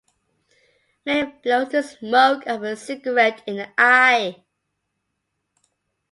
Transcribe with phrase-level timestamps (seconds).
[1.05, 4.43] Mary blows the smoke of her cigarette in the eye.